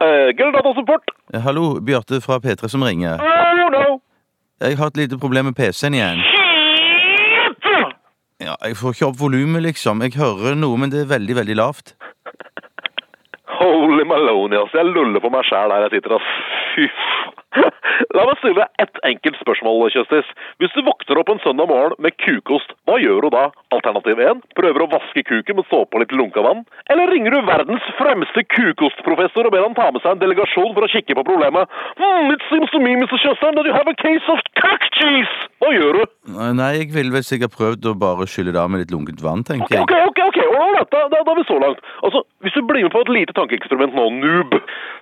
Egil 0.00 0.52
datasupport. 0.54 1.10
Eh, 1.34 1.40
Hallo, 1.42 1.80
Bjarte 1.80 2.20
fra 2.24 2.38
P3 2.42 2.68
som 2.70 2.82
ringer. 2.86 3.18
Oh 3.18 3.70
no. 3.74 4.00
Jeg 4.62 4.76
har 4.78 4.86
et 4.92 4.96
lite 5.04 5.18
problem 5.18 5.44
med 5.50 5.56
PC-en 5.58 5.94
igjen. 5.94 6.20
Shit! 7.62 7.94
Ja, 8.40 8.54
Jeg 8.62 8.76
får 8.78 8.94
ikke 8.94 9.08
opp 9.10 9.18
volumet, 9.20 9.62
liksom. 9.66 10.02
Jeg 10.06 10.14
hører 10.18 10.54
noe, 10.58 10.78
men 10.78 10.90
det 10.90 11.00
er 11.04 11.10
veldig, 11.10 11.34
veldig 11.40 11.56
lavt. 11.58 11.94
Holy 13.58 14.04
Maloney, 14.06 14.58
ass. 14.60 14.74
Jeg 14.74 14.86
luller 14.86 15.20
på 15.22 15.30
meg 15.34 15.46
sjæl 15.48 15.72
der 15.72 15.86
jeg 15.88 15.96
sitter, 15.98 16.14
ass. 16.18 16.28
Fy. 16.76 16.86
La 18.16 18.24
meg 18.28 18.38
stille 18.40 18.66
ett 18.82 19.00
enkelt 19.08 19.38
spørsmål, 19.40 19.88
Kjøstis. 19.94 20.28
Hvis 20.60 20.74
du 20.76 20.82
våkner 20.86 21.20
opp 21.20 21.32
en 21.32 21.42
søndag 21.44 21.70
morgen 21.70 21.96
med 22.04 22.16
kukost, 22.20 22.74
hva 22.88 22.98
gjør 23.02 23.26
du 23.26 23.30
da? 23.34 23.44
Alternativ 23.74 24.20
1. 24.22 24.42
Prøver 24.58 24.84
å 24.84 24.90
vaske 24.92 25.24
kuken 25.28 25.58
med 25.58 25.68
såpe 25.72 25.96
og 25.96 26.04
litt 26.04 26.14
lunka 26.16 26.44
vann? 26.44 26.64
Eller 26.92 27.10
ringer 27.12 27.36
du 27.36 27.48
verdens 27.48 27.90
fremste 28.00 28.44
kukostprofessor 28.54 29.48
og 29.48 29.54
ber 29.54 29.66
han 29.66 29.76
ta 29.78 29.90
med 29.92 30.04
seg 30.04 30.16
en 30.16 30.24
delegasjon 30.24 30.74
for 30.76 30.86
å 30.86 30.92
kikke 30.92 31.18
på 31.18 31.28
problemet? 31.30 31.78
Hmm, 32.00 32.32
it 32.34 32.44
seems 32.52 32.72
to 32.74 32.82
me, 32.82 32.96
Mr. 33.00 33.16
Kjøstheim, 33.16 33.56
that 33.56 33.68
you 33.68 33.76
have 33.76 33.88
a 33.90 33.96
case 33.96 34.34
of 34.34 34.44
cock 34.60 34.90
cheese! 35.00 35.47
Hva 35.58 35.68
gjør 35.74 35.96
du? 35.98 36.02
Nei, 36.54 36.68
jeg 36.78 36.90
ville 36.94 37.10
vel 37.10 37.24
sikkert 37.26 37.54
prøvd 37.56 37.86
å 37.90 37.94
bare 37.98 38.26
skylle 38.30 38.52
det 38.54 38.60
av 38.62 38.68
med 38.70 38.84
litt 38.84 38.92
lunkent 38.94 39.18
vann, 39.24 39.40
tenker 39.42 39.80
Ok, 39.82 39.90
jeg. 39.90 40.06
ok, 40.06 40.20
ok, 40.30 40.38
ålreit, 40.54 40.90
da, 40.92 41.00
da, 41.10 41.22
da 41.26 41.32
er 41.34 41.38
vi 41.40 41.44
så 41.48 41.56
langt. 41.58 41.80
Altså, 42.06 42.22
Hvis 42.46 42.54
du 42.54 42.62
blir 42.62 42.84
med 42.86 42.92
på 42.94 43.00
et 43.02 43.10
lite 43.10 43.34
tankeeksperiment 43.34 43.96
nå, 43.98 44.04
noob, 44.22 44.54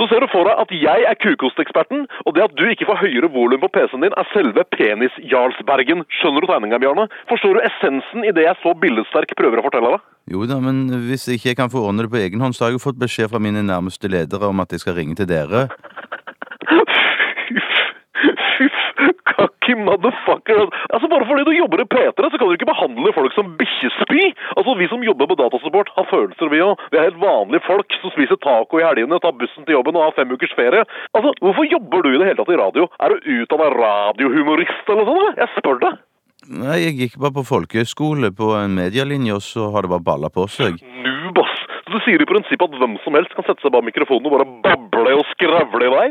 så 0.00 0.06
ser 0.08 0.24
du 0.24 0.28
for 0.32 0.48
deg 0.48 0.56
at 0.62 0.70
jeg 0.72 1.04
er 1.10 1.18
kukosteksperten, 1.20 2.06
og 2.24 2.34
det 2.38 2.46
at 2.46 2.54
du 2.56 2.64
ikke 2.70 2.86
får 2.88 3.02
høyere 3.02 3.28
volum 3.34 3.60
på 3.60 3.68
PC-en 3.76 4.06
din, 4.06 4.14
er 4.16 4.30
selve 4.32 4.64
penis-jarlsbergen. 4.72 6.04
Skjønner 6.20 6.44
du 6.44 6.48
tegninga, 6.48 6.80
Bjarne? 6.82 7.08
Forstår 7.28 7.58
du 7.58 7.66
essensen 7.68 8.24
i 8.24 8.32
det 8.32 8.46
jeg 8.46 8.60
så 8.62 8.72
billedsterk 8.80 9.34
prøver 9.38 9.60
å 9.60 9.66
fortelle 9.68 9.92
deg? 9.96 10.06
Jo 10.32 10.44
da, 10.48 10.58
men 10.64 10.86
hvis 11.08 11.28
jeg 11.28 11.40
ikke 11.42 11.56
kan 11.62 11.72
få 11.72 11.84
ordne 11.88 12.04
det 12.06 12.12
på 12.12 12.20
egen 12.20 12.40
hånd, 12.44 12.56
så 12.56 12.66
har 12.66 12.72
jeg 12.72 12.80
jo 12.80 12.86
fått 12.88 13.00
beskjed 13.00 13.30
fra 13.32 13.40
mine 13.42 13.62
nærmeste 13.64 14.10
ledere 14.12 14.48
om 14.48 14.60
at 14.64 14.72
jeg 14.74 14.84
skal 14.84 14.96
ringe 14.98 15.16
til 15.18 15.28
dere. 15.30 15.66
Motherfucker. 19.86 20.64
Altså, 20.92 21.08
Bare 21.08 21.26
fordi 21.28 21.44
du 21.48 21.52
jobber 21.56 21.82
i 21.82 21.88
P3, 21.92 22.30
så 22.30 22.38
kan 22.38 22.48
du 22.48 22.56
ikke 22.56 22.68
behandle 22.70 23.12
folk 23.16 23.32
som 23.36 23.54
bikkjespy. 23.60 24.24
Altså, 24.56 24.76
Vi 24.78 24.88
som 24.88 25.04
jobber 25.04 25.30
på 25.30 25.38
datasupport, 25.40 25.92
har 25.96 26.08
følelser, 26.10 26.50
vi 26.52 26.62
òg. 26.64 26.76
Vi 26.92 26.98
er 26.98 27.08
helt 27.08 27.20
vanlige 27.22 27.64
folk 27.66 27.98
som 28.00 28.14
spiser 28.14 28.40
taco 28.42 28.80
i 28.80 28.86
helgene, 28.86 29.20
tar 29.22 29.36
bussen 29.38 29.64
til 29.64 29.78
jobben 29.78 29.96
og 29.96 30.08
har 30.08 30.16
fem 30.18 30.30
ukers 30.34 30.54
ferie. 30.58 30.84
Altså, 31.14 31.32
Hvorfor 31.42 31.64
jobber 31.70 32.02
du 32.02 32.12
i 32.12 32.18
det 32.18 32.28
hele 32.30 32.40
tatt 32.42 32.54
i 32.54 32.60
radio? 32.60 32.88
Er 33.00 33.14
du 33.14 33.30
utdanna 33.38 33.70
radiohumorist 33.78 34.88
eller 34.88 35.04
noe 35.04 35.18
sånt? 35.24 35.42
Jeg 35.42 35.54
spør 35.56 35.82
deg. 35.86 35.98
Nei, 36.48 36.78
jeg 36.80 36.94
gikk 36.96 37.18
bare 37.20 37.34
på 37.34 37.44
folkehøyskole 37.48 38.30
på 38.32 38.52
en 38.56 38.76
medielinje, 38.78 39.34
og 39.36 39.42
så 39.44 39.68
har 39.74 39.84
det 39.84 39.90
bare 39.92 40.06
balla 40.06 40.30
på 40.32 40.46
seg. 40.48 40.78
Ass. 40.78 41.17
Så 41.88 41.96
Du 41.96 42.02
sier 42.04 42.20
i 42.20 42.26
prinsippet 42.28 42.68
at 42.68 42.80
hvem 42.82 42.98
som 43.00 43.14
helst 43.16 43.32
kan 43.32 43.46
sette 43.46 43.64
seg 43.64 43.72
bak 43.72 43.86
mikrofonen 43.86 44.26
og 44.28 44.34
bare 44.34 44.46
bable 44.66 45.14
og 45.16 45.24
skravle 45.30 45.86
i 45.86 45.92
vei? 45.94 46.08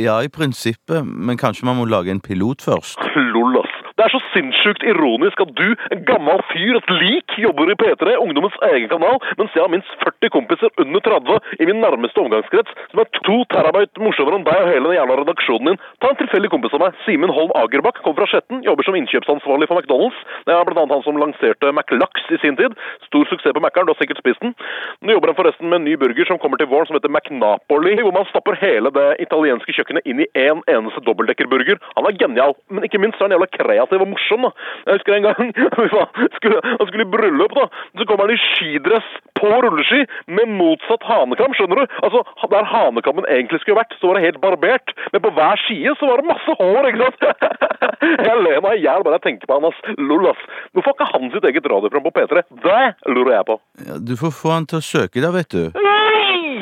Ja, 0.00 0.14
i 0.24 0.30
prinsippet, 0.32 1.04
men 1.04 1.36
kanskje 1.36 1.68
man 1.68 1.76
må 1.76 1.84
lage 1.84 2.08
en 2.14 2.22
pilot 2.24 2.64
først. 2.64 3.02
Lol, 3.34 3.58
ass. 3.60 3.74
Det 3.98 4.04
er 4.06 4.12
så 4.14 4.20
sinnssykt 4.30 4.84
ironisk 4.86 5.40
at 5.42 5.50
du, 5.58 5.66
en 5.90 6.02
gammel 6.06 6.38
fyr, 6.52 6.76
et 6.78 6.90
lik, 7.00 7.32
jobber 7.42 7.72
i 7.72 7.74
P3, 7.80 8.12
ungdommens 8.22 8.54
egen 8.68 8.86
kanal, 8.92 9.18
mens 9.40 9.56
jeg 9.56 9.64
har 9.64 9.72
minst 9.72 9.90
40 10.04 10.30
kompiser 10.30 10.70
under 10.78 11.02
30 11.02 11.58
i 11.58 11.66
min 11.66 11.80
nærmeste 11.82 12.22
omgangskrets, 12.22 12.70
som 12.92 13.02
er 13.02 13.10
to 13.18 13.40
terabyte 13.50 13.98
morsommere 13.98 14.38
enn 14.38 14.46
deg 14.46 14.60
og 14.62 14.70
hele 14.70 14.86
den 14.86 14.98
jævla 15.00 15.16
redaksjonen 15.18 15.72
din. 15.72 15.80
Ta 15.98 16.12
en 16.12 16.20
tilfeldig 16.20 16.52
kompis 16.52 16.76
av 16.78 16.84
meg, 16.84 17.00
Simen 17.02 17.34
Holm 17.34 17.50
Agerbakk, 17.58 17.98
kommer 18.04 18.22
fra 18.22 18.30
Skjetten, 18.30 18.62
jobber 18.68 18.86
som 18.86 19.00
innkjøpsansvarlig 19.00 19.66
for 19.66 19.82
McDonald's. 19.82 20.22
Det 20.46 20.54
er 20.54 20.62
blant 20.70 20.80
annet 20.84 20.94
han 20.94 21.04
som 21.08 21.18
lanserte 21.18 21.74
McLax 21.74 22.30
i 22.30 22.40
sin 22.44 22.60
tid. 22.62 22.78
Stor 23.08 23.26
suksess 23.32 23.58
på 23.58 23.64
Mækkern, 23.66 23.90
du 23.90 23.96
har 23.96 23.98
sikkert 23.98 24.22
spist 24.22 24.46
den. 24.46 24.54
Nå 25.02 25.18
jobber 25.18 25.34
han 25.34 25.40
forresten 25.40 25.66
med 25.66 25.82
en 25.82 25.88
ny 25.90 25.98
burger 25.98 26.30
som 26.30 26.38
kommer 26.38 26.62
til 26.62 26.70
våren, 26.70 26.86
som 26.86 27.00
heter 27.00 27.10
McNapoli, 27.10 27.98
hvor 27.98 28.14
man 28.14 28.30
stapper 28.30 28.60
hele 28.62 28.94
det 28.94 29.08
italienske 29.26 29.74
kjøkkenet 29.74 30.06
inn 30.06 30.22
i 30.22 30.30
én 30.38 30.62
en 30.62 30.64
eneste 30.70 31.02
dobbeltdekkerburger. 31.06 31.82
Han 31.98 32.06
er 32.06 32.16
genial, 32.18 32.54
men 32.70 32.86
ikke 32.86 33.02
minst 33.02 33.18
er 33.18 33.26
han 33.26 33.34
jævla 33.34 33.50
kreativ 33.58 33.87
og 33.96 34.10
morsom, 34.12 34.44
da. 34.44 34.50
Jeg 34.86 34.98
husker 34.98 35.16
en 35.16 35.26
gang 35.28 35.52
skulle, 36.36 36.60
han 36.64 36.86
skulle 36.90 37.06
i 37.06 37.12
bryllup, 37.14 37.54
da. 37.56 37.66
Så 37.98 38.06
kommer 38.08 38.28
han 38.28 38.36
i 38.36 38.40
skidress 38.42 39.08
på 39.38 39.48
rulleski 39.64 40.04
med 40.36 40.52
motsatt 40.58 41.06
hanekam, 41.08 41.54
skjønner 41.56 41.82
du? 41.82 41.96
Altså, 42.02 42.24
Der 42.52 42.64
hanekammen 42.64 43.26
egentlig 43.28 43.60
skulle 43.60 43.78
vært, 43.78 43.92
så 44.00 44.08
var 44.08 44.18
det 44.18 44.24
helt 44.26 44.40
barbert. 44.40 44.94
Men 45.12 45.22
på 45.24 45.32
hver 45.36 45.60
side 45.66 45.94
så 46.00 46.08
var 46.08 46.20
det 46.20 46.30
masse 46.30 46.54
hår, 46.60 46.88
ikke 46.90 47.04
sant? 47.04 47.20
Jeg 48.28 48.36
ler 48.44 48.60
meg 48.62 48.78
i 48.78 48.84
hjel 48.84 49.02
bare 49.04 49.18
jeg 49.18 49.24
tenker 49.26 49.48
på 49.50 49.58
han, 49.58 49.66
ass. 49.68 49.78
Lol, 49.98 50.28
ass. 50.30 50.42
Hvorfor 50.72 50.92
har 50.92 50.96
ikke 50.96 51.08
han 51.12 51.30
sitt 51.34 51.46
eget 51.50 51.66
radioprogram 51.66 52.06
på 52.06 52.14
P3? 52.14 52.44
Det 52.64 52.82
lurer 53.10 53.32
jeg 53.34 53.48
på. 53.48 53.58
Ja, 53.88 53.98
du 53.98 54.14
får 54.20 54.34
få 54.38 54.54
han 54.54 54.68
til 54.70 54.78
å 54.80 54.86
søke 54.86 55.24
da, 55.24 55.32
vet 55.34 55.50
du. 55.54 55.64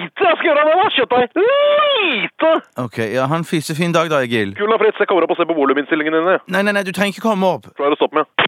Lite 0.07 0.27
jeg 0.29 0.37
skal 0.39 0.47
gjøre 0.49 0.65
det, 0.67 0.75
da! 0.79 0.89
Kjøttdeig! 0.97 1.29
Lite! 1.43 2.51
Ok, 2.85 2.99
ja, 3.17 3.27
ha 3.31 3.39
en 3.41 3.47
fisefin 3.49 3.95
dag 3.97 4.11
da, 4.13 4.21
Egil. 4.27 4.53
Kul 4.59 4.71
da, 4.71 4.79
Fritz. 4.79 5.01
Jeg 5.03 5.11
kommer 5.11 5.27
opp 5.27 5.35
og 5.35 5.41
ser 5.41 5.49
på 5.51 5.57
voluminnstillingene 5.59 6.21
dine. 6.23 6.37
Nei, 6.55 6.63
nei, 6.63 6.75
nei, 6.77 6.85
du 6.87 6.93
trenger 6.95 7.17
ikke 7.17 7.25
komme 7.27 7.49
opp. 7.57 7.67
Klarer 7.79 7.97
å 7.97 7.99
stoppe 7.99 8.21
med. 8.21 8.46